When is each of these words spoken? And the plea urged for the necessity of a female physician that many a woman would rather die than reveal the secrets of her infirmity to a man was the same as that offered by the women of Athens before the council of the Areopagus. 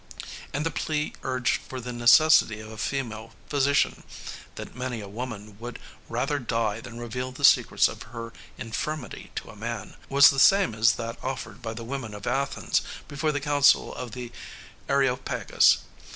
And 0.51 0.65
the 0.65 0.71
plea 0.71 1.13
urged 1.21 1.61
for 1.69 1.79
the 1.79 1.93
necessity 1.93 2.59
of 2.59 2.71
a 2.71 2.77
female 2.79 3.33
physician 3.49 4.01
that 4.55 4.75
many 4.75 4.99
a 4.99 5.07
woman 5.07 5.59
would 5.59 5.77
rather 6.09 6.39
die 6.39 6.81
than 6.81 6.97
reveal 6.97 7.31
the 7.31 7.43
secrets 7.45 7.87
of 7.87 8.01
her 8.09 8.33
infirmity 8.57 9.29
to 9.35 9.51
a 9.51 9.55
man 9.55 9.95
was 10.09 10.31
the 10.31 10.39
same 10.39 10.73
as 10.73 10.93
that 10.93 11.23
offered 11.23 11.61
by 11.61 11.75
the 11.75 11.83
women 11.83 12.15
of 12.15 12.25
Athens 12.25 12.81
before 13.07 13.31
the 13.31 13.39
council 13.39 13.93
of 13.93 14.13
the 14.13 14.31
Areopagus. 14.89 15.77